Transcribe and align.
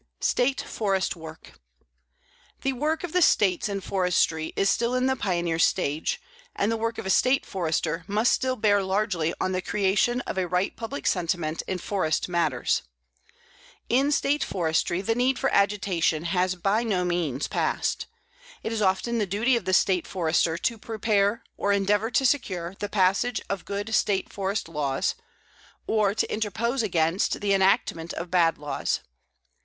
STATE 0.21 0.59
FOREST 0.61 1.15
WORK 1.15 1.59
The 2.63 2.73
work 2.73 3.03
of 3.03 3.13
the 3.13 3.21
States 3.21 3.69
in 3.69 3.81
forestry 3.81 4.51
is 4.55 4.67
still 4.67 4.95
in 4.95 5.05
the 5.05 5.15
pioneer 5.15 5.59
stage, 5.59 6.19
and 6.55 6.71
the 6.71 6.75
work 6.75 6.97
of 6.97 7.05
a 7.05 7.11
State 7.11 7.45
Forester 7.45 8.03
must 8.07 8.31
still 8.31 8.55
bear 8.55 8.81
largely 8.81 9.31
on 9.39 9.51
the 9.51 9.61
creation 9.61 10.21
of 10.21 10.39
a 10.39 10.47
right 10.47 10.75
public 10.75 11.05
sentiment 11.05 11.61
in 11.67 11.77
forest 11.77 12.27
matters. 12.27 12.81
In 13.89 14.11
State 14.11 14.43
forestry 14.43 15.01
the 15.01 15.13
need 15.13 15.37
for 15.37 15.53
agitation 15.53 16.23
has 16.23 16.55
by 16.55 16.81
no 16.81 17.05
means 17.05 17.47
passed. 17.47 18.07
It 18.63 18.73
is 18.73 18.81
often 18.81 19.19
the 19.19 19.27
duty 19.27 19.55
of 19.55 19.65
the 19.65 19.71
State 19.73 20.07
Forester 20.07 20.57
to 20.57 20.77
prepare 20.79 21.43
or 21.57 21.71
endeavor 21.71 22.09
to 22.09 22.25
secure 22.25 22.73
the 22.79 22.89
passage 22.89 23.39
of 23.51 23.65
good 23.65 23.93
State 23.93 24.33
forest 24.33 24.67
laws, 24.67 25.13
or 25.85 26.15
to 26.15 26.33
interpose 26.33 26.81
against 26.81 27.39
the 27.39 27.53
enactment 27.53 28.13
of 28.13 28.31
bad 28.31 28.57
laws. 28.57 29.01